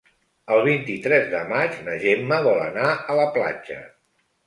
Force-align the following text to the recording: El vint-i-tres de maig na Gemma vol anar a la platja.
El 0.55 0.63
vint-i-tres 0.67 1.27
de 1.35 1.43
maig 1.53 1.77
na 1.91 1.99
Gemma 2.07 2.43
vol 2.51 2.65
anar 2.67 2.91
a 3.15 3.23
la 3.25 3.33
platja. 3.41 3.83